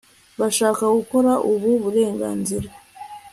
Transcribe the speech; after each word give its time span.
Bashaka 0.39 0.83
gukora 0.97 1.31
ubu 1.51 1.69
burenganzira 1.83 2.69